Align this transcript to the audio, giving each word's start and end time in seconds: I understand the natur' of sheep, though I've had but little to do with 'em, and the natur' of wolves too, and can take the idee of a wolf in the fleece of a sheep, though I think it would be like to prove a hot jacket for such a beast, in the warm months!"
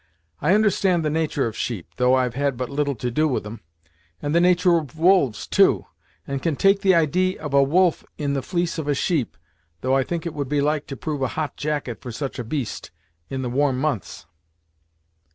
I 0.41 0.55
understand 0.55 1.05
the 1.05 1.11
natur' 1.11 1.45
of 1.45 1.55
sheep, 1.55 1.87
though 1.97 2.15
I've 2.15 2.33
had 2.33 2.57
but 2.57 2.71
little 2.71 2.95
to 2.95 3.11
do 3.11 3.27
with 3.27 3.45
'em, 3.45 3.61
and 4.19 4.33
the 4.33 4.41
natur' 4.41 4.79
of 4.79 4.97
wolves 4.97 5.45
too, 5.45 5.85
and 6.25 6.41
can 6.41 6.55
take 6.55 6.81
the 6.81 6.95
idee 6.95 7.37
of 7.37 7.53
a 7.53 7.61
wolf 7.61 8.03
in 8.17 8.33
the 8.33 8.41
fleece 8.41 8.79
of 8.79 8.87
a 8.87 8.95
sheep, 8.95 9.37
though 9.81 9.95
I 9.95 10.01
think 10.03 10.25
it 10.25 10.33
would 10.33 10.49
be 10.49 10.59
like 10.59 10.87
to 10.87 10.97
prove 10.97 11.21
a 11.21 11.27
hot 11.37 11.55
jacket 11.55 12.01
for 12.01 12.11
such 12.11 12.39
a 12.39 12.43
beast, 12.43 12.89
in 13.29 13.43
the 13.43 13.49
warm 13.51 13.77
months!" 13.77 14.25